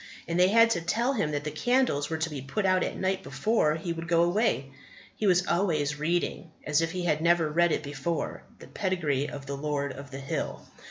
And 0.27 0.39
they 0.39 0.47
had 0.47 0.71
to 0.71 0.81
tell 0.81 1.13
him 1.13 1.29
that 1.29 1.43
the 1.43 1.51
candles 1.51 2.09
were 2.09 2.17
to 2.17 2.29
be 2.31 2.41
put 2.41 2.65
out 2.65 2.83
at 2.83 2.97
night 2.97 3.21
before 3.21 3.75
he 3.75 3.93
would 3.93 4.07
go 4.07 4.23
away. 4.23 4.71
He 5.15 5.27
was 5.27 5.45
always 5.45 5.99
reading, 5.99 6.49
as 6.65 6.81
if 6.81 6.89
he 6.91 7.03
had 7.05 7.21
never 7.21 7.51
read 7.51 7.71
it 7.71 7.83
before, 7.83 8.41
the 8.57 8.65
pedigree 8.65 9.29
of 9.29 9.45
the 9.45 9.55
Lord 9.55 9.93
of 9.93 10.09
the 10.09 10.17
Hill. 10.19 10.63